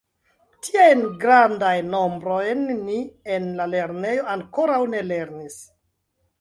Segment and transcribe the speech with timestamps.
[0.67, 2.97] Tiajn grandajn nombrojn ni
[3.37, 5.63] en la lernejo ankoraŭ ne lernis.